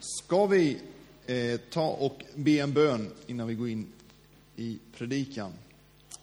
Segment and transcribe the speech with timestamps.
[0.00, 0.80] ska vi
[1.26, 3.92] eh, ta och be en bön innan vi går in
[4.56, 5.52] i predikan.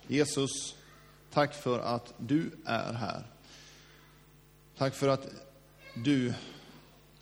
[0.08, 0.76] Jesus,
[1.34, 3.24] tack för att du är här.
[4.78, 5.28] Tack för att
[5.94, 6.34] du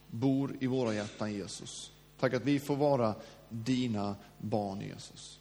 [0.07, 1.91] bor i våra hjärtan, Jesus.
[2.20, 3.15] Tack att vi får vara
[3.49, 5.39] dina barn, Jesus.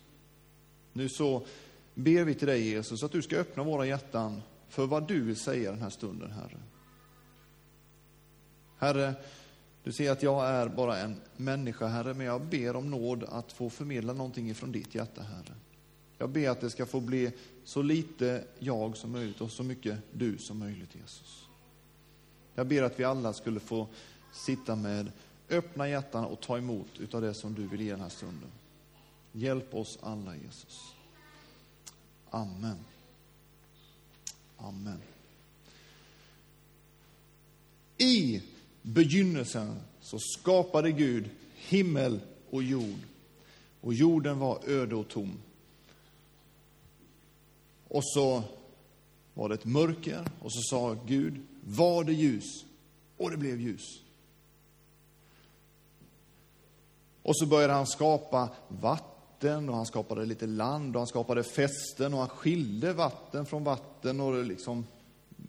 [0.92, 1.46] Nu så
[1.94, 5.36] ber vi till dig, Jesus, att du ska öppna våra hjärtan för vad du vill
[5.36, 6.60] säga den här stunden, Herre.
[8.78, 9.14] Herre,
[9.84, 13.52] du ser att jag är bara en människa, Herre, men jag ber om nåd att
[13.52, 15.54] få förmedla någonting ifrån ditt hjärta, Herre.
[16.18, 17.32] Jag ber att det ska få bli
[17.64, 21.44] så lite jag som möjligt och så mycket du som möjligt, Jesus.
[22.54, 23.86] Jag ber att vi alla skulle få
[24.32, 25.12] sitta med
[25.50, 28.50] öppna hjärtan och ta emot utav det som du vill ge den här stunden.
[29.32, 30.94] Hjälp oss alla, Jesus.
[32.30, 32.78] Amen.
[34.56, 34.98] Amen.
[37.98, 38.42] I
[38.84, 42.20] begynnelsen så skapade Gud himmel
[42.50, 42.98] och jord.
[43.80, 45.40] Och jorden var öde och tom.
[47.88, 48.42] Och så
[49.34, 52.64] var det ett mörker och så sa Gud, var det ljus?
[53.16, 54.00] Och det blev ljus.
[57.22, 62.14] Och så började han skapa vatten och han skapade lite land och han skapade fästen
[62.14, 64.86] och han skilde vatten från vatten och det liksom,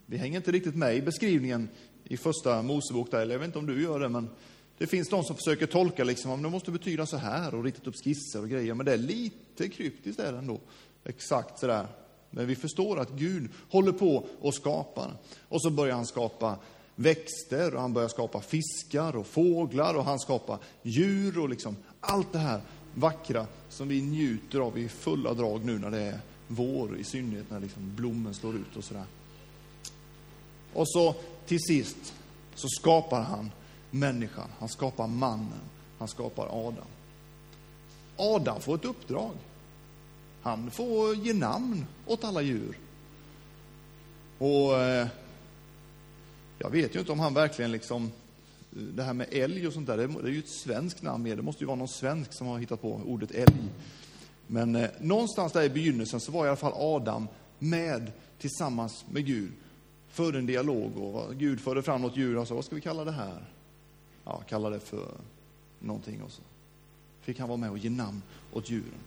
[0.06, 1.70] vi hänger inte riktigt med i beskrivningen
[2.08, 4.30] i första Mosebok där, eller jag vet inte om du gör det, men
[4.78, 7.88] det finns de som försöker tolka liksom, om det måste betyda så här och ritat
[7.88, 10.60] upp skisser och grejer, men det är lite kryptiskt är det ändå.
[11.04, 11.88] Exakt sådär.
[12.30, 15.12] Men vi förstår att Gud håller på och skapar.
[15.50, 16.58] Och så börjar han skapa
[16.96, 22.34] växter och han börjar skapa fiskar och fåglar och han skapar djur och liksom allt
[22.34, 22.62] det här
[22.94, 27.52] vackra som vi njuter av i fulla drag nu när det är vår, i synnerhet
[27.52, 29.06] när liksom blommen slår ut och sådär.
[30.74, 31.16] Och så
[31.48, 32.14] till sist
[32.56, 33.52] så skapar han
[33.92, 35.62] människan, han skapar mannen,
[36.00, 36.88] han skapar Adam.
[38.18, 39.32] Adam får ett uppdrag.
[40.42, 42.78] Han får ge namn åt alla djur.
[44.38, 45.08] Och eh,
[46.60, 49.88] jag vet ju inte om han verkligen liksom, eh, det här med älg och sånt
[49.88, 51.38] där, det är ju ett svenskt namn med.
[51.38, 53.70] Det måste ju vara någon svensk som har hittat på ordet älg.
[54.48, 57.28] Men eh, någonstans där i begynnelsen så var i alla fall Adam
[57.60, 59.52] med tillsammans med Gud
[60.16, 63.06] förde en dialog och Gud förde fram något djur och sa, vad ska vi kalla
[63.06, 63.46] det här?
[64.24, 65.12] Ja, kalla det för
[65.80, 66.42] någonting och så
[67.22, 68.22] fick han vara med och ge namn
[68.54, 69.00] åt djuren.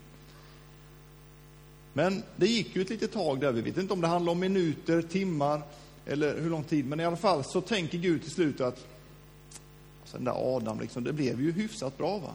[1.93, 4.39] Men det gick ju ett litet tag där, vi vet inte om det handlar om
[4.39, 5.63] minuter, timmar
[6.07, 8.87] eller hur lång tid, men i alla fall så tänker Gud till slut att
[10.13, 12.35] den där Adam, liksom, det blev ju hyfsat bra va?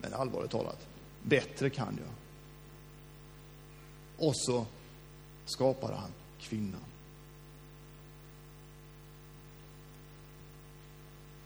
[0.00, 0.86] Men allvarligt talat,
[1.22, 2.14] bättre kan jag.
[4.28, 4.66] Och så
[5.44, 6.10] skapade han
[6.40, 6.89] kvinnan.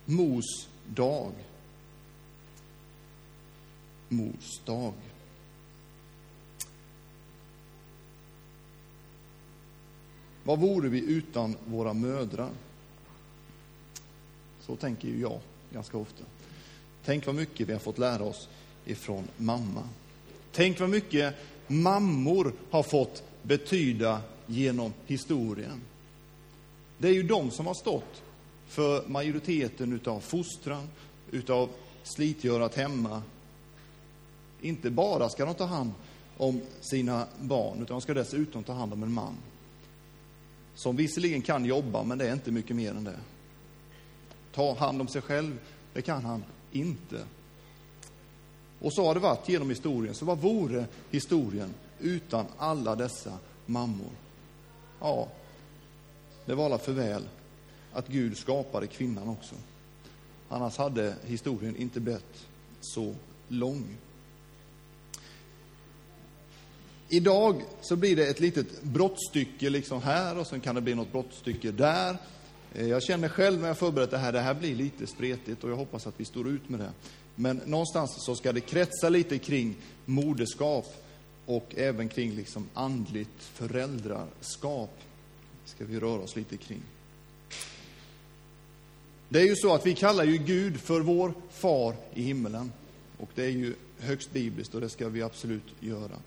[0.05, 1.31] Mos dag.
[4.09, 4.93] Mos dag.
[10.43, 12.49] Vad vore vi utan våra mödrar?
[14.61, 15.39] Så tänker ju jag
[15.73, 16.23] ganska ofta.
[17.05, 18.49] Tänk vad mycket vi har fått lära oss
[18.85, 19.89] ifrån mamma.
[20.51, 21.35] Tänk vad mycket
[21.67, 25.81] mammor har fått betyda genom historien.
[26.97, 28.23] Det är ju de som har stått
[28.67, 30.89] för majoriteten utav fostran,
[31.31, 31.69] utav
[32.03, 33.21] slitgörat hemma.
[34.61, 35.91] Inte bara ska de ta hand
[36.37, 39.35] om sina barn, utan de ska dessutom ta hand om en man.
[40.75, 43.19] Som visserligen kan jobba, men det är inte mycket mer än det.
[44.53, 45.59] Ta hand om sig själv,
[45.93, 47.23] det kan han inte.
[48.79, 50.15] Och så har det varit genom historien.
[50.15, 54.11] Så vad vore historien utan alla dessa mammor?
[54.99, 55.27] Ja,
[56.45, 57.23] det var alla för väl
[57.95, 59.55] att Gud skapade kvinnan också.
[60.49, 62.45] Annars hade historien inte blivit
[62.81, 63.15] så
[63.47, 63.97] lång.
[67.09, 71.11] Idag så blir det ett litet brottstycke liksom här och sen kan det bli något
[71.11, 72.17] brottstycke där.
[72.73, 75.69] Eh, jag känner själv när jag förberett det här, det här blir lite spretigt och
[75.69, 76.91] jag hoppas att vi står ut med det.
[77.35, 79.75] Men någonstans så ska det kretsa lite kring
[80.05, 80.85] moderskap
[81.45, 84.97] och även kring liksom andligt föräldraskap.
[85.63, 86.81] Det Ska vi röra oss lite kring.
[89.29, 92.71] Det är ju så att vi kallar ju Gud för vår far i himmelen.
[93.17, 96.17] Och det är ju högst bibliskt och det ska vi absolut göra.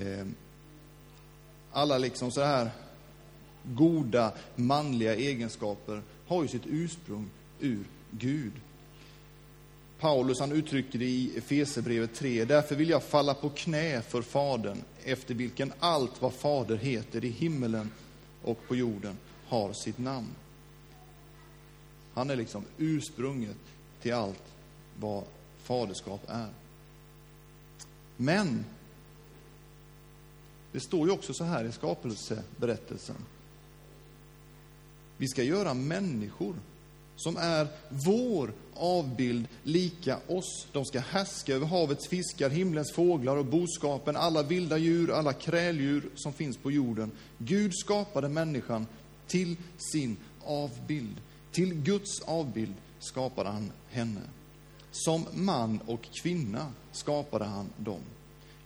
[0.00, 0.34] Ehm,
[1.72, 2.70] alla liksom så här
[3.64, 8.52] goda manliga egenskaper har ju sitt ursprung ur Gud.
[10.00, 12.44] Paulus han uttrycker det i Efesierbrevet 3.
[12.44, 17.28] Därför vill jag falla på knä för Fadern, efter vilken allt vad Fader heter i
[17.28, 17.90] himmelen
[18.42, 19.16] och på jorden
[19.46, 20.28] har sitt namn.
[22.14, 23.56] Han är liksom ursprunget
[24.02, 24.42] till allt
[25.00, 25.24] vad
[25.62, 26.48] faderskap är.
[28.16, 28.64] Men
[30.72, 33.16] det står ju också så här i skapelseberättelsen.
[35.16, 36.54] Vi ska göra människor
[37.16, 40.66] som är vår avbild lika oss.
[40.72, 46.10] De ska härska över havets fiskar, himlens fåglar och boskapen, alla vilda djur, alla kräldjur
[46.14, 47.10] som finns på jorden.
[47.38, 48.86] Gud skapade människan
[49.26, 49.56] till
[49.92, 51.16] sin avbild.
[51.52, 54.20] Till Guds avbild skapade han henne.
[54.90, 58.00] Som man och kvinna skapade han dem.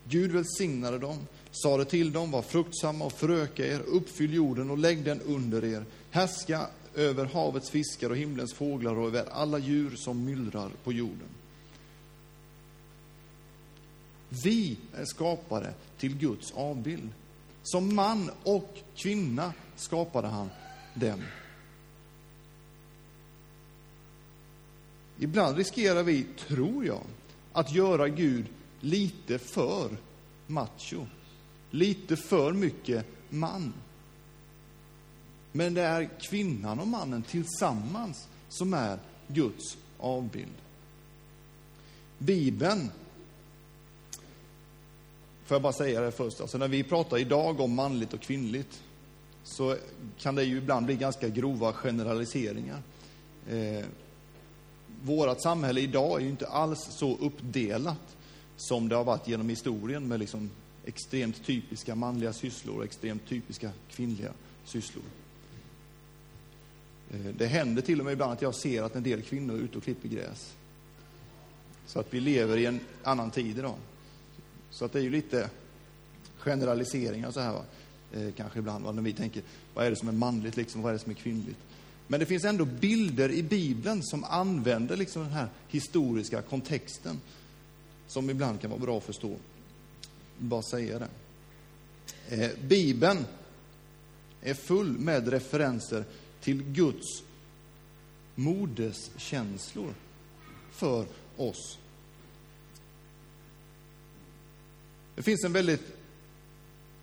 [0.08, 1.18] Gud välsignade dem,
[1.50, 5.84] sade till dem, var fruktsamma och föröka er, uppfyll jorden och lägg den under er.
[6.10, 11.28] Härska över havets fiskar och himlens fåglar och över alla djur som myllrar på jorden.
[14.28, 17.10] Vi är skapade till Guds avbild.
[17.62, 20.50] Som man och kvinna skapade han
[20.94, 21.22] dem.
[25.18, 27.02] Ibland riskerar vi, tror jag,
[27.52, 28.46] att göra Gud
[28.80, 29.90] lite för
[30.46, 31.06] macho.
[31.70, 33.72] Lite för mycket man.
[35.52, 38.98] Men det är kvinnan och mannen tillsammans som är
[39.28, 40.54] Guds avbild.
[42.18, 42.90] Bibeln,
[45.44, 48.82] får jag bara säga det först, alltså när vi pratar idag om manligt och kvinnligt
[49.44, 49.76] så
[50.18, 52.82] kan det ju ibland bli ganska grova generaliseringar.
[53.50, 53.84] Eh,
[55.02, 58.16] vårt samhälle idag är ju inte alls så uppdelat
[58.56, 60.50] som det har varit genom historien med liksom
[60.84, 64.32] extremt typiska manliga sysslor och extremt typiska kvinnliga
[64.64, 65.04] sysslor.
[67.10, 69.58] Eh, det händer till och med ibland att jag ser att en del kvinnor är
[69.58, 70.54] ute och klipper gräs.
[71.86, 73.76] Så att vi lever i en annan tid idag.
[74.70, 75.50] Så att det är ju lite
[76.38, 77.62] generaliseringar så här, va?
[78.12, 78.92] Eh, kanske ibland, va?
[78.92, 79.42] när vi tänker,
[79.74, 81.58] vad är det som är manligt, liksom, vad är det som är kvinnligt?
[82.06, 87.20] Men det finns ändå bilder i Bibeln som använder liksom den här historiska kontexten,
[88.08, 89.36] som ibland kan vara bra att förstå.
[90.38, 91.08] Bara säga det.
[92.28, 93.26] Eh, Bibeln
[94.42, 96.04] är full med referenser
[96.40, 97.22] till Guds
[98.34, 99.94] moderskänslor
[100.70, 101.06] för
[101.36, 101.78] oss.
[105.16, 105.96] Det finns en väldigt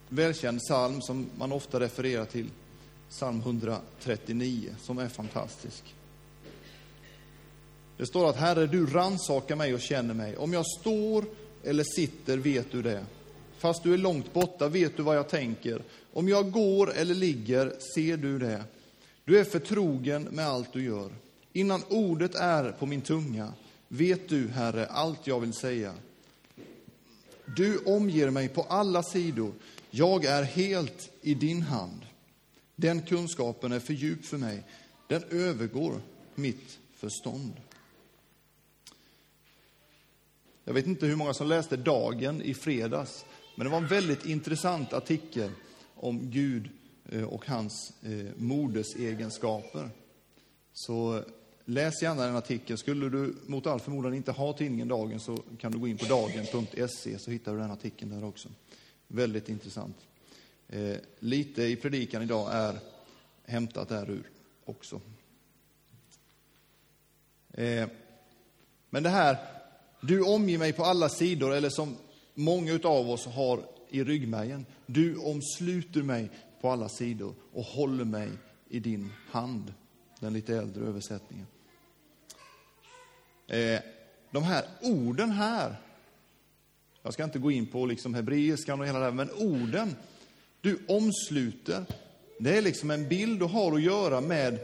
[0.10, 2.50] välkänd psalm som man ofta refererar till,
[3.14, 5.96] psalm 139, som är fantastisk.
[7.98, 10.38] Det står att Herre, du ransakar mig och känner mig.
[10.38, 11.26] Om jag står
[11.64, 13.06] eller sitter vet du det.
[13.58, 15.82] Fast du är långt borta vet du vad jag tänker.
[16.14, 18.64] Om jag går eller ligger ser du det.
[19.26, 21.12] Du är förtrogen med allt du gör.
[21.54, 23.54] Innan ordet är på min tunga
[23.88, 25.94] vet du, Herre, allt jag vill säga.
[27.46, 29.54] Du omger mig på alla sidor.
[29.90, 32.02] Jag är helt i din hand.
[32.76, 34.64] Den kunskapen är för djup för mig.
[35.08, 36.02] Den övergår
[36.36, 37.54] mitt förstånd.
[40.64, 43.26] Jag vet inte hur många som läste Dagen i fredags,
[43.56, 45.52] men det var en väldigt intressant artikel
[45.96, 46.70] om Gud
[47.10, 49.90] eh, och hans eh, modersegenskaper.
[50.74, 51.24] Så
[51.66, 52.78] läs gärna den artikeln.
[52.78, 56.06] Skulle du mot all förmodan inte ha tidningen Dagen så kan du gå in på
[56.06, 58.50] dagen.se så hittar du den artikeln där också.
[59.08, 59.96] Väldigt intressant.
[60.70, 62.80] Eh, lite i predikan idag är
[63.46, 64.30] hämtat därur
[64.66, 65.02] också.
[67.54, 67.90] Eh,
[68.90, 69.38] men det här,
[70.02, 71.98] du omger mig på alla sidor, eller som
[72.34, 76.30] många av oss har i ryggmärgen, du omsluter mig
[76.62, 78.30] på alla sidor och håller mig
[78.70, 79.74] i din hand.
[80.20, 81.48] Den lite äldre översättningen.
[83.48, 83.80] Eh,
[84.32, 85.76] de här orden här,
[87.02, 89.96] jag ska inte gå in på liksom hebreiskan och hela det här, men orden
[90.64, 91.86] du omsluter,
[92.40, 94.60] det är liksom en bild och har att göra med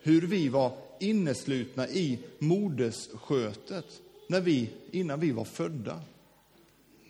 [0.00, 3.84] hur vi var inneslutna i modersskötet
[4.28, 6.00] när vi, innan vi var födda.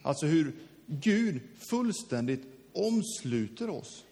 [0.03, 0.53] Alltså hur
[0.87, 4.05] Gud fullständigt omsluter oss.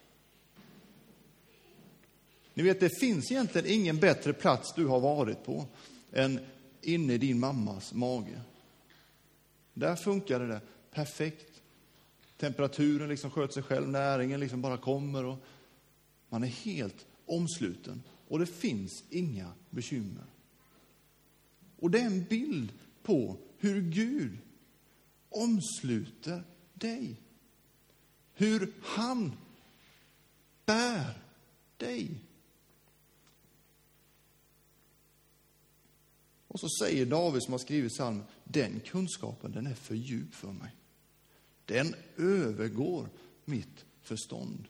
[2.54, 5.66] Ni vet, det finns egentligen ingen bättre plats du har varit på
[6.12, 6.40] än
[6.82, 8.40] inne i din mammas mage.
[9.74, 10.60] Där funkade det
[10.90, 11.51] perfekt.
[12.42, 15.38] Temperaturen liksom sköter sig själv, näringen liksom bara kommer och
[16.28, 20.25] man är helt omsluten och det finns inga bekymmer.
[21.76, 22.72] Och det är en bild
[23.02, 24.38] på hur Gud
[25.28, 26.44] omsluter
[26.75, 27.20] dig.
[28.34, 29.32] Hur han
[30.66, 31.18] bär
[31.76, 32.20] dig.
[36.49, 40.52] Och så säger David som har skrivit psalmen, den kunskapen den är för djup för
[40.52, 40.76] mig.
[41.64, 43.09] Den övergår
[43.45, 44.69] mitt förstånd.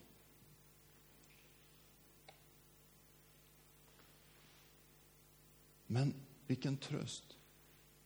[5.87, 6.15] Men
[6.53, 7.25] Vilken tröst.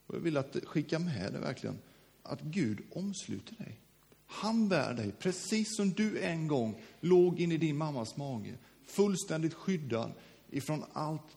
[0.07, 1.78] Och jag vill att skicka med dig verkligen
[2.23, 3.81] att Gud omsluter dig.
[4.26, 9.55] Han bär dig precis som du en gång låg in i din mammas mage, fullständigt
[9.55, 10.12] skyddad
[10.50, 11.37] ifrån allt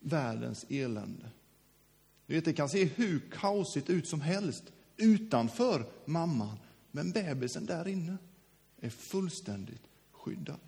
[0.00, 1.30] världens elände.
[2.26, 4.64] Du vet, det kan se hur kaosigt ut som helst
[4.96, 6.58] utanför mamman,
[6.96, 8.16] men bebisen där inne
[8.80, 10.60] är fullständigt skyddad.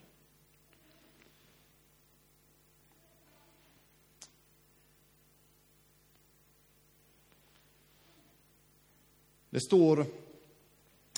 [9.50, 10.06] Det står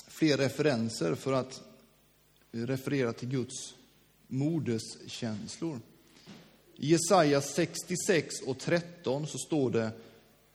[0.06, 1.62] fler referenser för att
[2.50, 3.74] referera till Guds
[4.26, 5.80] moderskänslor.
[6.76, 9.90] I Jesaja 66 och 13 så står det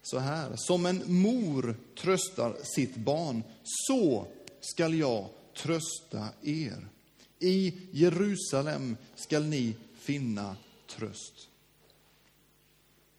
[0.01, 0.55] så här.
[0.55, 4.27] Som en mor tröstar sitt barn, så
[4.71, 6.87] skall jag trösta er.
[7.39, 10.55] I Jerusalem skall ni finna
[10.87, 11.49] tröst.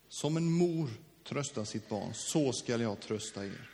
[0.09, 0.91] Som en mor
[1.25, 3.71] tröstar sitt barn, så skall jag trösta er.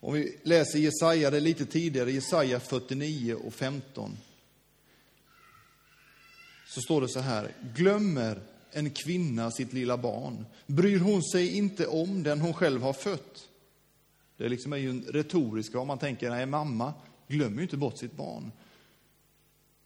[0.00, 4.16] Om vi läser Jesaja, det lite tidigare, Jesaja 49 och 15.
[6.66, 8.42] Så står det så här, glömmer
[8.72, 10.46] en kvinna sitt lilla barn?
[10.66, 13.48] Bryr hon sig inte om den hon själv har fött?
[14.36, 16.94] Det liksom är ju en retorisk, om man tänker, nej mamma
[17.28, 18.52] glömmer ju inte bort sitt barn.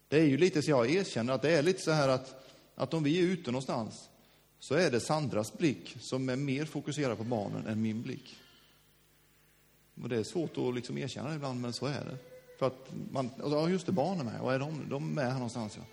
[0.07, 2.93] Det är ju lite så jag erkänner att det är lite så här att, att
[2.93, 4.09] om vi är ute någonstans
[4.59, 8.35] så är det Sandras blick som är mer fokuserad på barnen än min blick.
[10.01, 12.17] Och det är svårt att liksom erkänna det ibland, men så är det.
[12.59, 15.77] För att man, ja just det, barnen med, och är de, de är här någonstans
[15.77, 15.83] ja.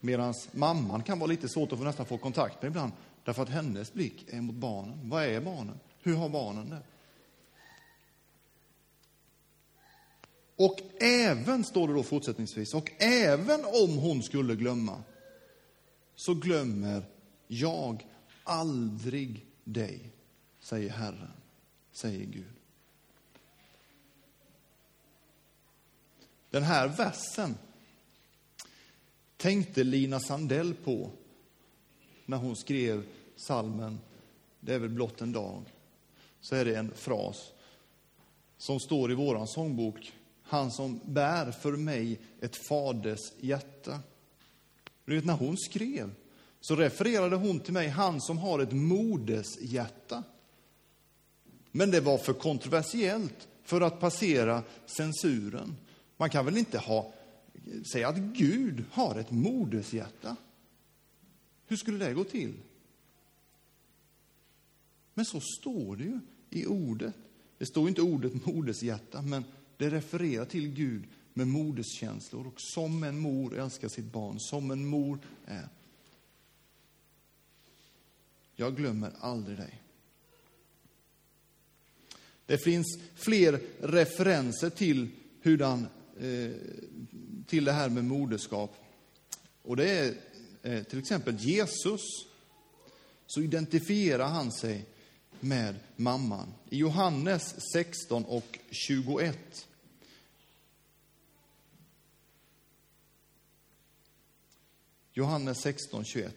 [0.00, 2.92] Medan mamman kan vara lite svårt att få, nästan få kontakt med ibland,
[3.24, 4.98] därför att hennes blick är mot barnen.
[5.02, 5.80] Vad är barnen?
[6.02, 6.82] Hur har barnen det?
[10.56, 15.02] Och även, står det då fortsättningsvis, och även om hon skulle glömma,
[16.14, 17.02] så glömmer
[17.46, 18.06] jag
[18.44, 20.12] aldrig dig,
[20.60, 21.32] säger Herren
[21.98, 22.54] säger Gud.
[26.50, 27.58] Den här versen
[29.38, 31.10] tänkte Lina Sandell på
[32.26, 33.04] när hon skrev
[33.36, 33.98] salmen
[34.60, 35.62] Det är väl blott en dag.
[36.40, 37.52] Så är det en fras
[38.58, 40.12] som står i vår sångbok.
[40.42, 44.00] Han som bär för mig ett faders hjärta.
[45.04, 46.14] Du vet, när hon skrev
[46.60, 50.22] så refererade hon till mig, han som har ett moders hjärta.
[51.70, 55.76] Men det var för kontroversiellt för att passera censuren.
[56.16, 57.12] Man kan väl inte ha,
[57.92, 60.36] säga att Gud har ett modershjärta?
[61.66, 62.54] Hur skulle det gå till?
[65.14, 66.20] Men så står det ju
[66.50, 67.14] i ordet.
[67.58, 69.44] Det står inte ordet modershjärta, men
[69.76, 74.86] det refererar till Gud med moderskänslor och som en mor älskar sitt barn, som en
[74.86, 75.68] mor är.
[78.56, 79.82] Jag glömmer aldrig dig.
[82.46, 85.08] Det finns fler referenser till,
[85.42, 85.86] hurdan,
[86.20, 86.50] Eh,
[87.46, 88.76] till det här med moderskap.
[89.62, 90.14] Och det är
[90.62, 92.00] eh, till exempel Jesus.
[93.26, 94.86] Så identifierar han sig
[95.40, 96.54] med mamman.
[96.70, 99.66] I Johannes 16 och 21.
[105.12, 106.34] Johannes 16, 21.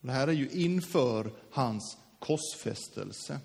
[0.00, 3.40] Det här är ju inför hans korsfästelse.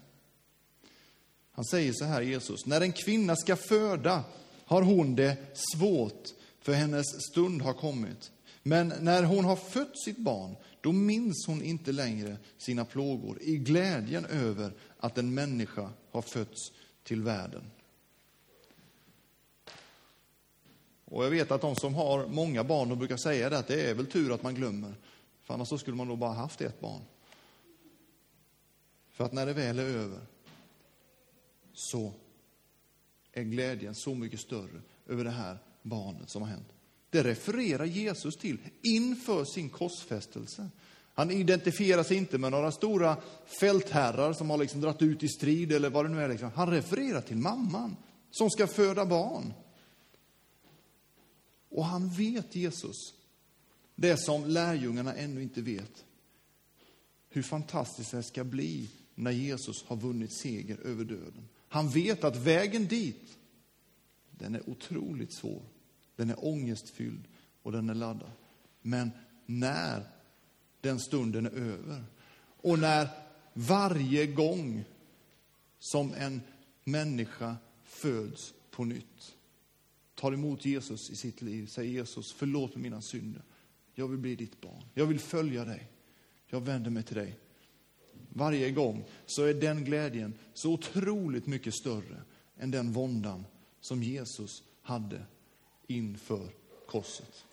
[1.51, 4.23] Han säger så här, Jesus, när en kvinna ska föda
[4.65, 6.29] har hon det svårt,
[6.59, 8.31] för hennes stund har kommit.
[8.63, 13.57] Men när hon har fött sitt barn, då minns hon inte längre sina plågor i
[13.57, 16.71] glädjen över att en människa har fötts
[17.03, 17.71] till världen.
[21.05, 23.89] Och jag vet att de som har många barn, de brukar säga det, att det
[23.89, 24.95] är väl tur att man glömmer.
[25.43, 27.01] För annars så skulle man då bara haft ett barn.
[29.09, 30.21] För att när det väl är över,
[31.73, 32.13] så
[33.35, 36.67] är glädjen så mycket större över det här barnet som har hänt.
[37.09, 40.69] Det refererar Jesus till inför sin korsfästelse.
[41.13, 43.17] Han identifierar sig inte med några stora
[43.59, 46.29] fältherrar som har liksom dratt ut i strid eller vad det nu är.
[46.29, 46.51] Liksom.
[46.55, 47.95] Han refererar till mamman
[48.31, 49.53] som ska föda barn.
[51.69, 53.13] Och han vet, Jesus,
[53.95, 56.05] det som lärjungarna ännu inte vet.
[57.29, 61.47] Hur fantastiskt det ska bli när Jesus har vunnit seger över döden.
[61.75, 63.37] Han vet att vägen dit,
[64.31, 65.61] den är otroligt svår.
[66.15, 67.23] Den är ångestfylld
[67.63, 68.31] och den är laddad.
[68.81, 69.11] Men
[69.45, 70.03] när
[70.81, 72.03] den stunden är över
[72.41, 73.07] och när
[73.53, 74.83] varje gång
[75.79, 76.41] som en
[76.83, 79.35] människa föds på nytt
[80.15, 83.41] tar emot Jesus i sitt liv, säger Jesus, förlåt mina synder.
[83.93, 84.83] Jag vill bli ditt barn.
[84.93, 85.91] Jag vill följa dig.
[86.47, 87.39] Jag vänder mig till dig.
[88.37, 92.21] Varje gång så är den glädjen så otroligt mycket större
[92.57, 93.45] än den våndan
[93.79, 95.25] som Jesus hade
[95.87, 96.49] inför
[96.87, 97.45] korset.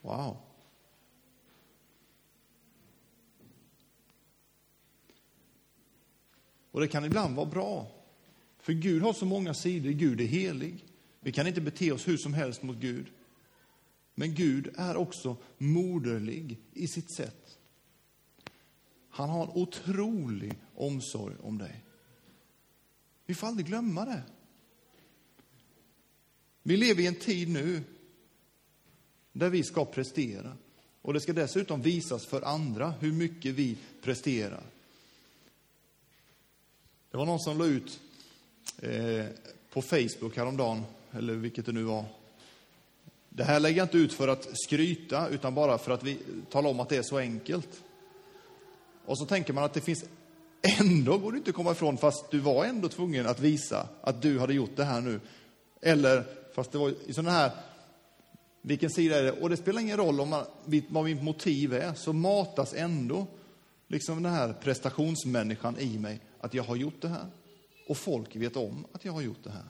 [0.00, 0.36] Wow.
[6.70, 7.86] Och det kan ibland vara bra.
[8.58, 9.90] För Gud har så många sidor.
[9.90, 10.84] Gud är helig.
[11.20, 13.06] Vi kan inte bete oss hur som helst mot Gud.
[14.14, 17.39] Men Gud är också moderlig i sitt sätt.
[19.10, 21.84] Han har en otrolig omsorg om dig.
[23.26, 24.22] Vi får aldrig glömma det.
[26.62, 27.82] Vi lever i en tid nu
[29.32, 30.56] där vi ska prestera.
[31.02, 34.62] Och det ska dessutom visas för andra hur mycket vi presterar.
[37.10, 38.00] Det var någon som la ut
[38.78, 39.26] eh,
[39.72, 42.04] på Facebook häromdagen, eller vilket det nu var.
[43.28, 46.18] Det här lägger jag inte ut för att skryta, utan bara för att vi
[46.50, 47.82] talar om att det är så enkelt.
[49.10, 50.04] Och så tänker man att det finns,
[50.80, 54.22] ändå går det inte att komma ifrån, fast du var ändå tvungen att visa att
[54.22, 55.20] du hade gjort det här nu.
[55.82, 56.24] Eller,
[56.54, 57.50] fast det var i sådana här,
[58.62, 59.32] vilken sida är det?
[59.32, 60.44] Och det spelar ingen roll om man,
[60.88, 63.26] vad mitt motiv är, så matas ändå
[63.88, 67.26] liksom den här prestationsmänniskan i mig att jag har gjort det här.
[67.88, 69.68] Och folk vet om att jag har gjort det här.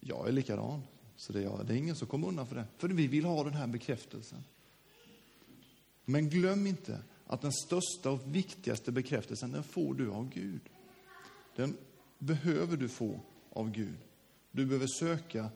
[0.00, 0.82] Jag är likadan.
[1.16, 2.64] Så det är, det är ingen som kommer undan för det.
[2.78, 4.44] För vi vill ha den här bekräftelsen.
[6.08, 10.60] Men glöm inte att den största och viktigaste bekräftelsen, den får du av Gud.
[11.56, 11.76] Den
[12.18, 13.20] behöver du få
[13.52, 13.98] av Gud.
[14.50, 15.50] Du behöver söka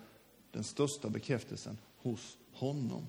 [0.52, 3.06] den största bekräftelsen hos honom.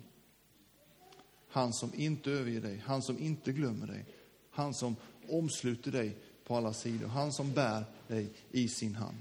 [1.47, 4.05] Han som inte överger dig, han som inte glömmer dig,
[4.49, 4.95] han som
[5.29, 9.17] omsluter dig på alla sidor, han som bär dig i sin hand.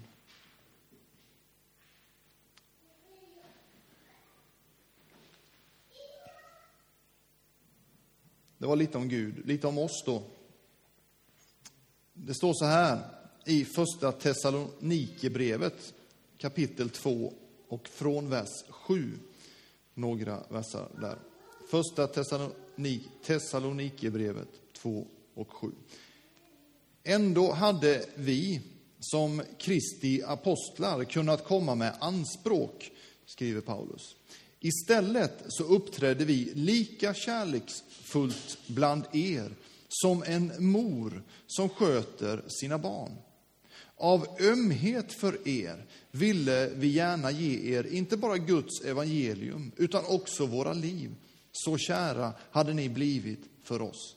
[8.61, 10.23] Det var lite om Gud, lite om oss då.
[12.13, 12.99] Det står så här
[13.47, 15.95] i första Thessalonikerbrevet
[16.39, 17.33] kapitel 2
[17.69, 19.13] och från vers 7.
[19.95, 21.19] Några versar där.
[21.71, 22.07] Första
[23.23, 25.71] Thessalonikerbrevet 2 och 7.
[27.03, 28.61] Ändå hade vi
[29.01, 32.91] som Kristi apostlar kunnat komma med anspråk,
[33.27, 34.17] skriver Paulus.
[34.61, 39.55] Istället så uppträdde vi lika kärleksfullt bland er
[39.89, 43.17] som en mor som sköter sina barn.
[43.97, 50.47] Av ömhet för er ville vi gärna ge er inte bara Guds evangelium utan också
[50.47, 51.11] våra liv.
[51.53, 54.17] Så kära hade ni blivit för oss.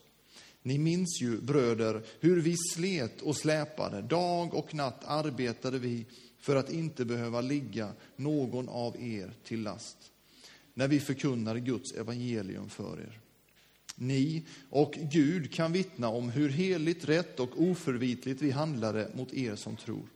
[0.62, 4.02] Ni minns ju, bröder, hur vi slet och släpade.
[4.02, 6.06] Dag och natt arbetade vi
[6.40, 10.13] för att inte behöva ligga någon av er till last
[10.74, 13.20] när vi förkunnar Guds evangelium för er.
[13.96, 19.56] Ni och Gud kan vittna om hur heligt, rätt och oförvitligt vi handlade mot er
[19.56, 20.08] som tror.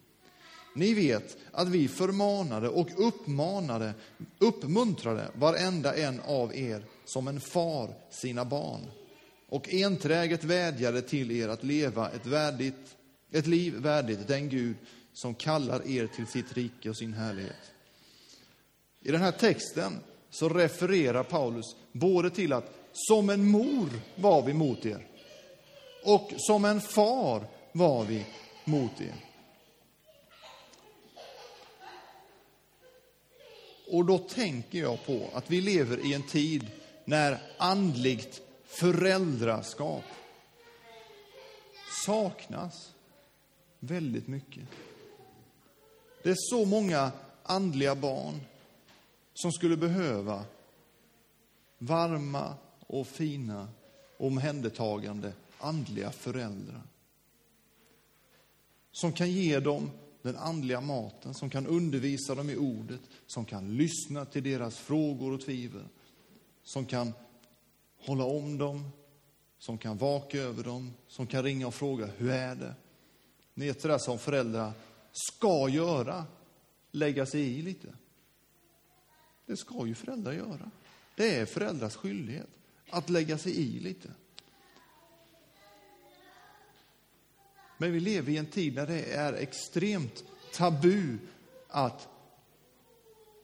[0.76, 3.94] Ni vet att vi förmanade och uppmanade,
[4.40, 8.82] uppmuntrade varenda en av er som en far sina barn
[9.50, 12.98] och enträget vädjade till er att leva ett, värdigt,
[13.32, 14.76] ett liv värdigt den Gud
[15.14, 17.72] som kallar er till sitt rike och sin härlighet.
[19.02, 19.94] I den här texten
[20.30, 25.08] så refererar Paulus både till att som en mor var vi mot er
[26.04, 28.26] och som en far var vi
[28.64, 29.16] mot er.
[33.92, 36.68] Och då tänker jag på att vi lever i en tid
[37.06, 40.04] när andligt föräldraskap
[42.06, 42.94] saknas
[43.80, 44.64] väldigt mycket.
[46.24, 47.12] Det är så många
[47.44, 48.42] andliga barn
[49.38, 50.46] som skulle behöva
[51.78, 53.68] varma och fina
[54.18, 56.82] omhändertagande andliga föräldrar.
[58.92, 63.78] Som kan ge dem den andliga maten, som kan undervisa dem i ordet, som kan
[63.78, 65.88] lyssna till deras frågor och tvivel,
[66.64, 67.14] som kan
[68.06, 68.90] hålla om dem,
[69.60, 72.76] som kan vaka över dem, som kan ringa och fråga hur är det?
[73.54, 74.72] Ni vet det där som föräldrar
[75.12, 76.26] ska göra,
[76.92, 77.88] lägga sig i lite.
[79.48, 80.72] Det ska ju föräldrar göra.
[81.16, 82.50] Det är föräldrars skyldighet
[82.90, 84.10] att lägga sig i lite.
[87.78, 91.18] Men vi lever i en tid när det är extremt tabu
[91.68, 92.08] att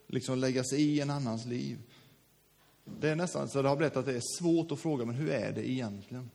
[0.08, 1.78] liksom lägga sig i en annans liv.
[2.86, 5.30] Det är nästan så det har blivit att det är svårt att fråga, men hur
[5.30, 6.32] är det egentligen?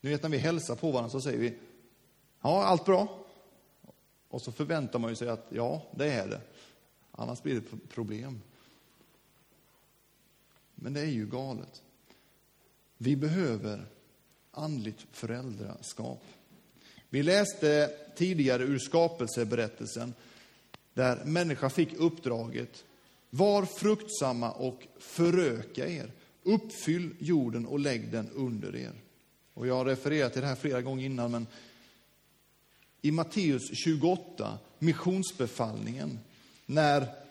[0.00, 1.58] Ni vet när vi hälsar på varandra så säger vi,
[2.40, 3.26] ja, allt bra.
[4.28, 6.40] Och så förväntar man ju sig att ja, det är det.
[7.10, 8.40] Annars blir det problem.
[10.82, 11.82] Men det är ju galet.
[12.98, 13.86] Vi behöver
[14.50, 16.24] andligt föräldraskap.
[17.10, 20.14] Vi läste tidigare ur skapelseberättelsen
[20.94, 22.84] där människan fick uppdraget
[23.30, 26.12] var fruktsamma och föröka er.
[26.42, 28.92] Uppfyll jorden och lägg den under er.
[29.54, 31.46] Och jag har refererat till det här flera gånger innan, men
[33.02, 36.18] i Matteus 28, missionsbefallningen,
[36.66, 37.21] när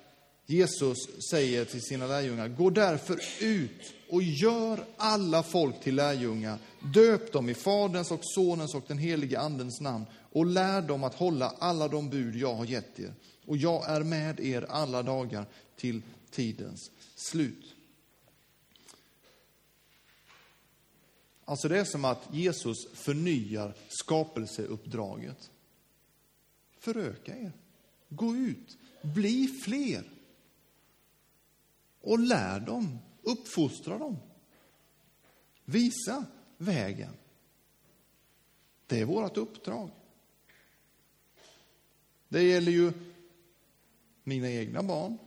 [0.52, 0.98] Jesus
[1.30, 6.58] säger till sina lärjungar, gå därför ut och gör alla folk till lärjungar.
[6.94, 11.16] Döp dem i Faderns och Sonens och den helige Andens namn och lär dem att
[11.16, 13.14] hålla alla de bud jag har gett er.
[13.46, 17.76] Och jag är med er alla dagar till tidens slut.
[21.46, 25.52] Alltså det är som att Jesus förnyar skapelseuppdraget.
[26.80, 27.52] Föröka er.
[28.10, 28.78] Gå ut.
[29.02, 30.04] Bli fler.
[32.02, 33.00] Och lär dem.
[33.24, 34.18] Uppfostra dem.
[35.66, 36.26] Visa
[36.58, 37.14] vägen.
[38.88, 39.90] Det är vårt uppdrag.
[42.30, 42.94] Det gäller ju
[44.24, 45.18] mina egna barn,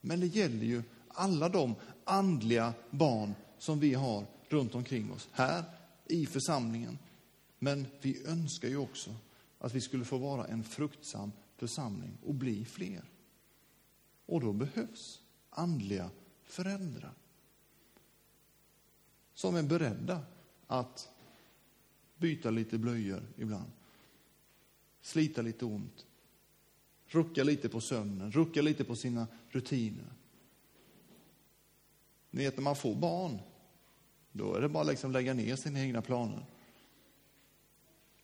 [0.00, 5.64] men det gäller ju alla de andliga barn som vi har runt omkring oss, här
[6.08, 6.98] i församlingen.
[7.58, 9.14] Men vi önskar ju också
[9.58, 13.04] att vi skulle få vara en fruktsam församling och bli fler.
[14.26, 16.10] Och då behövs andliga
[16.52, 17.14] föräldrar
[19.34, 20.20] som är beredda
[20.66, 21.08] att
[22.16, 23.70] byta lite blöjor ibland,
[25.00, 26.06] slita lite ont,
[27.06, 30.12] rucka lite på sömnen, rucka lite på sina rutiner.
[32.30, 33.38] Ni vet när man får barn,
[34.32, 36.46] då är det bara liksom att liksom lägga ner sina egna planer.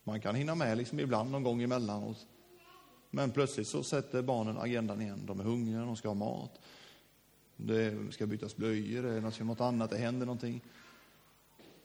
[0.03, 2.27] Man kan hinna med liksom ibland någon gång emellanåt.
[3.09, 5.25] Men plötsligt så sätter barnen agendan igen.
[5.25, 6.59] De är hungriga, de ska ha mat.
[7.61, 10.61] Det ska bytas blöjor, eller något annat, det händer någonting.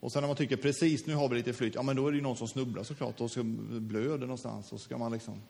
[0.00, 2.10] Och sen när man tycker precis nu har vi lite flyt, ja men då är
[2.12, 5.42] det ju någon som snubblar såklart och så blöder någonstans och ska man liksom.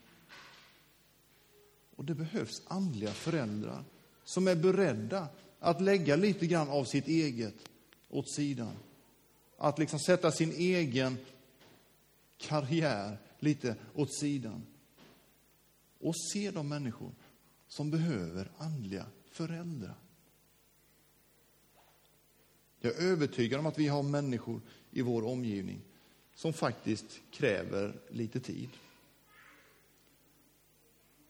[1.96, 3.84] Och det behövs andliga föräldrar
[4.24, 7.54] som är beredda att lägga lite grann av sitt eget
[8.08, 8.72] åt sidan.
[9.58, 11.16] Att liksom sätta sin egen
[12.38, 14.66] karriär lite åt sidan.
[16.00, 17.12] Och se de människor
[17.68, 20.04] som behöver andliga föräldrar.
[22.85, 25.81] Jag är övertygad om att vi har människor i vår omgivning
[26.35, 28.68] som faktiskt kräver lite tid.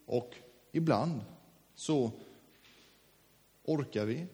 [0.06, 0.34] Och
[0.72, 1.20] ibland
[1.74, 2.12] så
[3.64, 4.26] orkar vi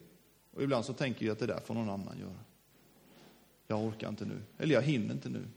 [0.51, 2.39] och ibland så tänker vi att det där får någon annan göra.
[3.67, 5.47] Jag orkar inte nu, eller jag hinner inte nu.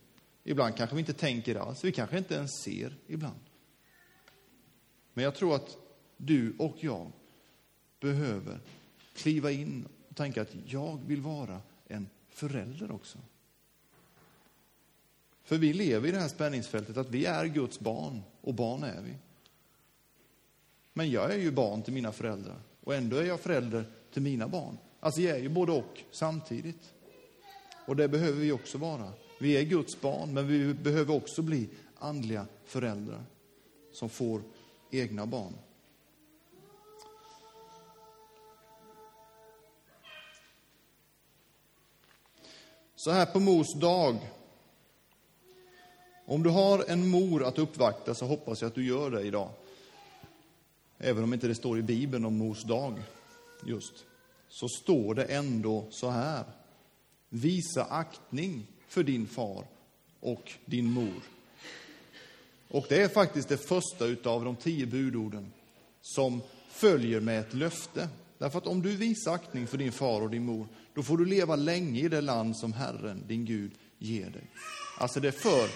[0.44, 3.40] Ibland kanske vi inte tänker alls, vi kanske inte ens ser ibland.
[5.14, 5.76] Men jag tror att
[6.16, 7.12] du och jag
[8.00, 8.60] behöver
[9.14, 13.18] kliva in och tänka att jag vill vara en förälder också.
[15.42, 19.00] För vi lever i det här spänningsfältet att vi är Guds barn, och barn är
[19.00, 19.14] vi.
[20.92, 24.48] Men jag är ju barn till mina föräldrar, och ändå är jag förälder till mina
[24.48, 24.78] barn.
[25.00, 26.94] Alltså jag är ju både och samtidigt.
[27.86, 29.12] Och det behöver vi också vara.
[29.40, 33.24] Vi är Guds barn, men vi behöver också bli andliga föräldrar
[33.92, 34.42] som får
[34.90, 35.54] egna barn.
[43.04, 44.18] Så här på mors dag.
[46.26, 49.50] Om du har en mor att uppvakta så hoppas jag att du gör det idag.
[50.98, 53.02] Även om inte det står i Bibeln om mors dag
[53.66, 54.04] just,
[54.48, 56.44] så står det ändå så här.
[57.28, 59.64] Visa aktning för din far
[60.20, 61.22] och din mor.
[62.68, 65.52] Och det är faktiskt det första av de tio budorden
[66.02, 68.08] som följer med ett löfte.
[68.38, 71.24] Därför att om du visar aktning för din far och din mor, då får du
[71.24, 74.50] leva länge i det land som Herren, din Gud, ger dig.
[74.98, 75.68] Alltså det för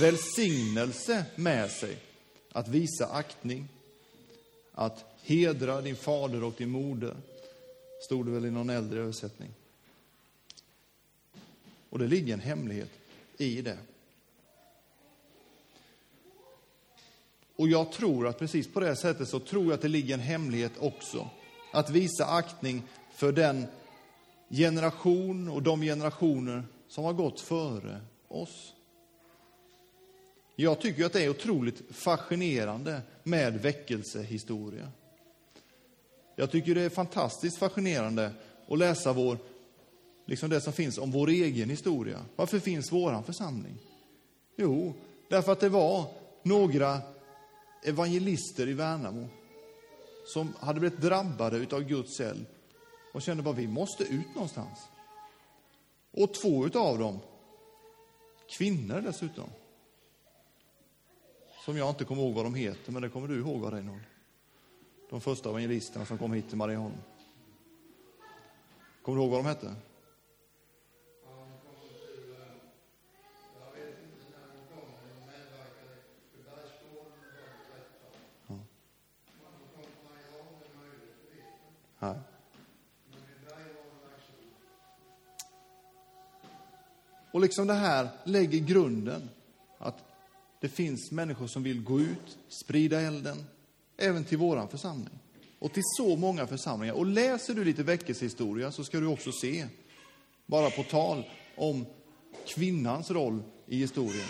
[0.00, 1.98] välsignelse med sig
[2.52, 3.68] att visa aktning,
[4.72, 7.16] att hedra din fader och din moder,
[8.00, 9.50] stod det väl i någon äldre översättning.
[11.90, 12.90] Och det ligger en hemlighet
[13.36, 13.78] i det.
[17.56, 20.20] Och jag tror att precis på det sättet så tror jag att det ligger en
[20.20, 21.30] hemlighet också.
[21.72, 22.82] Att visa aktning
[23.14, 23.66] för den
[24.48, 28.72] generation och de generationer som har gått före oss.
[30.56, 34.88] Jag tycker att det är otroligt fascinerande med väckelsehistoria.
[36.36, 38.30] Jag tycker det är fantastiskt fascinerande
[38.68, 39.38] att läsa vår,
[40.26, 42.18] liksom det som finns om vår egen historia.
[42.36, 43.78] Varför finns våran församling?
[44.56, 44.94] Jo,
[45.28, 46.04] därför att det var
[46.42, 46.98] några
[47.84, 49.28] evangelister i Värnamo
[50.26, 52.46] som hade blivit drabbade av Guds eld
[53.16, 54.88] och kände bara vi måste ut någonstans.
[56.10, 57.18] Och två av dem,
[58.48, 59.48] kvinnor dessutom,
[61.64, 64.02] som jag inte kommer ihåg vad de heter, men det kommer du ihåg, Reinhold.
[65.10, 66.94] De första evangelisterna som kom hit till Marieholm.
[69.02, 69.74] Kommer du ihåg vad de hette?
[87.36, 89.30] Och liksom det här lägger grunden
[89.78, 90.04] att
[90.60, 93.44] det finns människor som vill gå ut, sprida elden,
[93.96, 95.18] även till våran församling.
[95.58, 96.94] Och till så många församlingar.
[96.94, 99.66] Och läser du lite väckelsehistoria så ska du också se,
[100.46, 101.24] bara på tal
[101.56, 101.86] om
[102.46, 104.28] kvinnans roll i historien,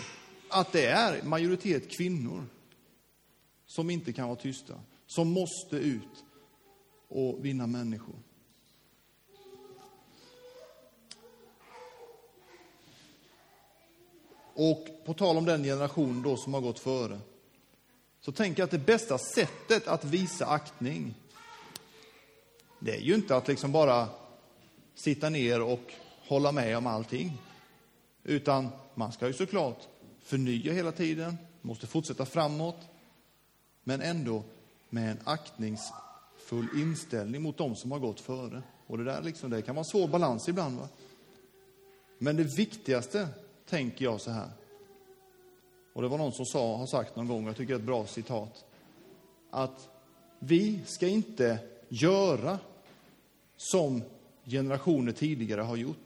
[0.49, 2.45] att det är majoritet kvinnor
[3.65, 4.73] som inte kan vara tysta,
[5.05, 6.23] som måste ut
[7.07, 8.15] och vinna människor.
[14.59, 17.19] Och på tal om den generation då som har gått före,
[18.21, 21.15] så tänker jag att det bästa sättet att visa aktning,
[22.79, 24.07] det är ju inte att liksom bara
[24.95, 25.93] sitta ner och
[26.27, 27.41] hålla med om allting.
[28.23, 29.87] Utan man ska ju såklart
[30.23, 32.87] förnya hela tiden, måste fortsätta framåt,
[33.83, 34.43] men ändå
[34.89, 38.61] med en aktningsfull inställning mot dem som har gått före.
[38.87, 40.79] Och det där liksom, det kan vara en svår balans ibland.
[40.79, 40.87] Va?
[42.17, 43.27] Men det viktigaste
[43.69, 44.49] tänker jag så här.
[45.93, 47.85] Och det var någon som sa, har sagt någon gång, jag tycker det är ett
[47.85, 48.65] bra citat,
[49.49, 49.89] att
[50.39, 52.59] vi ska inte göra
[53.57, 54.01] som
[54.45, 56.05] generationer tidigare har gjort,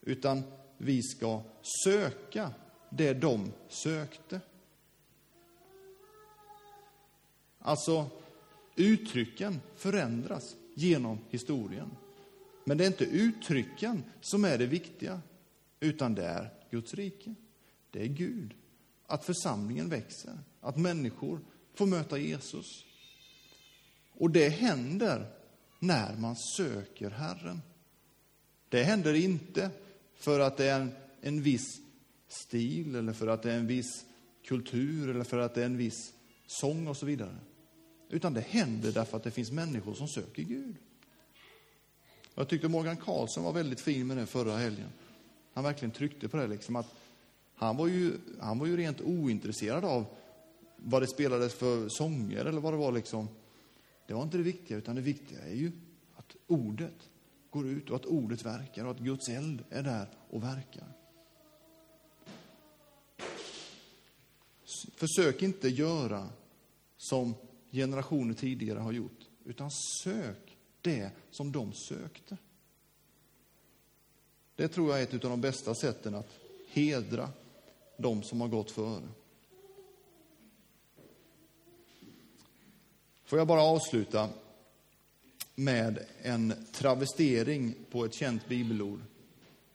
[0.00, 0.42] utan
[0.78, 1.40] vi ska
[1.84, 2.50] söka
[2.90, 4.40] det de sökte.
[7.58, 8.06] Alltså,
[8.76, 11.90] uttrycken förändras genom historien.
[12.64, 15.20] Men det är inte uttrycken som är det viktiga,
[15.80, 17.34] utan det är Guds rike.
[17.90, 18.54] Det är Gud.
[19.06, 21.40] Att församlingen växer, att människor
[21.74, 22.84] får möta Jesus.
[24.12, 25.30] Och det händer
[25.78, 27.62] när man söker Herren.
[28.68, 29.70] Det händer inte
[30.14, 31.80] för att det är en, en viss
[32.28, 34.04] stil eller för att det är en viss
[34.44, 36.12] kultur eller för att det är en viss
[36.46, 37.36] sång och så vidare.
[38.10, 40.76] Utan det händer därför att det finns människor som söker Gud.
[42.34, 44.88] Jag tyckte Morgan Karlsson var väldigt fin med det förra helgen
[45.54, 46.46] han verkligen tryckte på det.
[46.46, 46.94] Liksom, att
[47.54, 50.06] han, var ju, han var ju rent ointresserad av
[50.76, 52.92] vad det spelades för sånger eller vad det var.
[52.92, 53.28] Liksom.
[54.06, 55.72] Det var inte det viktiga, utan det viktiga är ju
[56.14, 57.10] att ordet
[57.50, 60.88] går ut och att ordet verkar och att Guds eld är där och verkar.
[64.94, 66.28] Försök inte göra
[66.96, 67.34] som
[67.72, 69.70] generationer tidigare har gjort, utan
[70.02, 72.36] sök det som de sökte.
[74.56, 76.28] Det tror jag är ett av de bästa sätten att
[76.68, 77.30] hedra
[77.96, 79.08] de som har gått före.
[83.24, 84.28] Får jag bara avsluta
[85.54, 89.00] med en travestering på ett känt bibelord.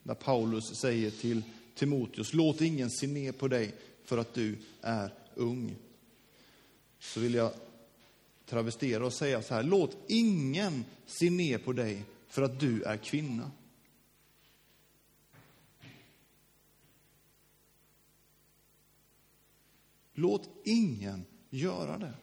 [0.04, 1.42] Där Paulus säger till
[1.76, 5.76] Timoteus, låt ingen se ner på dig för att du är ung.
[7.00, 7.52] Så vill jag
[8.46, 12.98] travestera och säga så här, låt ingen se ner på dig för att du är
[12.98, 13.52] kvinna.
[20.20, 22.14] Låt ingen göra det.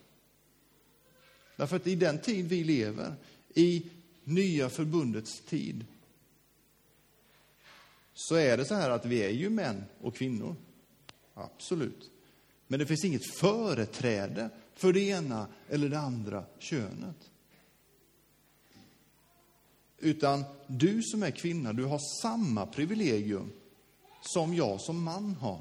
[1.57, 3.15] Därför att i den tid vi lever,
[3.55, 3.87] i
[4.25, 5.85] nya förbundets tid,
[8.15, 10.57] så är det så här att vi är ju män och kvinnor.
[11.35, 12.11] Absolut.
[12.67, 17.31] Men det finns inget företräde för det ena eller det andra könet.
[19.99, 23.53] Utan du som är kvinna, du har samma privilegium
[24.21, 25.61] som jag som man har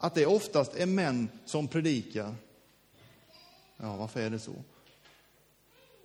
[0.00, 2.34] att det oftast är män som predikar.
[3.76, 4.54] Ja, varför är det så?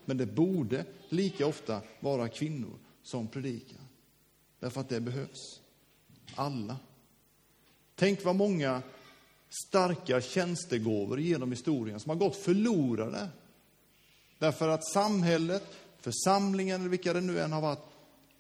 [0.06, 3.80] Men det borde lika ofta vara kvinnor som predikar.
[4.60, 5.60] Därför att det behövs.
[6.36, 6.78] Alla.
[7.96, 8.82] Tänk vad många
[9.68, 13.30] starka tjänstegåvor genom historien som har gått förlorade.
[14.40, 15.64] Därför att samhället,
[16.00, 17.86] församlingen eller vilka det nu än har varit,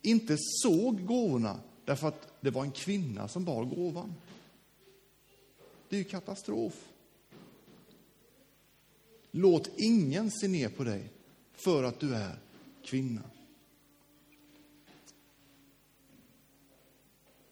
[0.01, 4.13] inte såg gåvorna därför att det var en kvinna som bar gåvan.
[5.89, 6.73] Det är ju katastrof.
[9.31, 11.09] Låt ingen se ner på dig
[11.53, 12.39] för att du är
[12.83, 13.21] kvinna.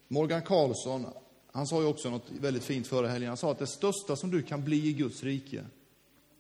[0.08, 1.06] Morgan Karlsson,
[1.52, 3.28] han sa ju också något väldigt fint förra helgen.
[3.28, 5.66] Han sa att det största som du kan bli i Guds rike,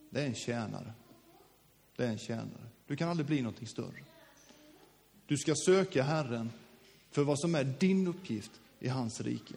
[0.10, 0.93] det är en tjänare.
[1.95, 2.67] Det är en tjänare.
[2.88, 4.03] Du kan aldrig bli någonting större.
[5.25, 6.51] Du ska söka Herren
[7.12, 9.56] för vad som är din uppgift i hans rike.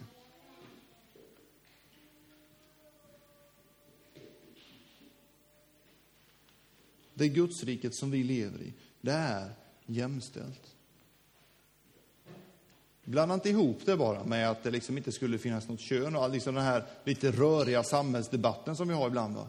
[7.19, 9.51] Det Gudsriket som vi lever i, det är
[9.87, 10.75] jämställt.
[13.05, 16.31] Blanda inte ihop det bara med att det liksom inte skulle finnas något kön och
[16.31, 19.37] liksom den här lite röriga samhällsdebatten som vi har ibland.
[19.37, 19.49] Va?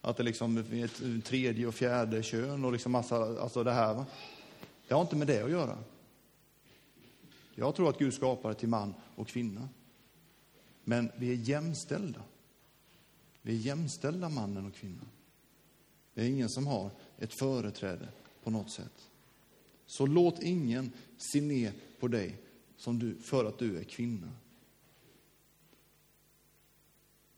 [0.00, 3.94] Att det liksom är ett tredje och fjärde kön och liksom massa, alltså det här.
[3.94, 4.06] Va?
[4.88, 5.78] Det har inte med det att göra.
[7.54, 9.68] Jag tror att Gud skapade till man och kvinna.
[10.84, 12.20] Men vi är jämställda.
[13.42, 15.08] Vi är jämställda, mannen och kvinnan.
[16.14, 18.08] Det är ingen som har ett företräde
[18.42, 19.10] på något sätt.
[19.86, 22.36] Så låt ingen se ner på dig
[22.76, 24.32] som du, för att du är kvinna.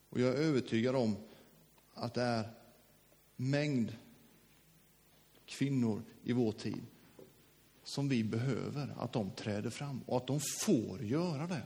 [0.08, 1.16] Och jag är övertygad om
[1.94, 2.50] att det är
[3.36, 3.96] mängd
[5.46, 6.82] kvinnor i vår tid
[7.82, 11.62] som vi behöver, att de träder fram och att de får göra det.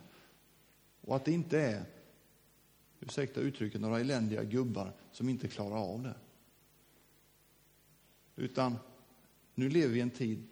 [1.01, 1.85] Och att det inte är,
[3.01, 6.15] ursäkta uttrycket, några eländiga gubbar som inte klarar av det.
[8.41, 8.77] Utan
[9.55, 10.43] nu lever vi i en tid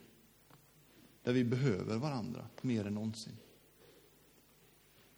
[1.23, 3.37] där vi behöver varandra mer än någonsin.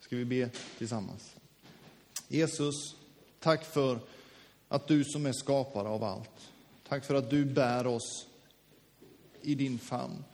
[0.00, 1.36] Ska vi be tillsammans?
[2.28, 2.96] Jesus,
[3.38, 4.00] tack för
[4.68, 6.50] att du som är skapare av allt.
[6.88, 8.26] Tack för att du bär oss
[9.42, 10.24] i din famn.